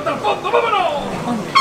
[0.00, 1.55] ったらボンドママの。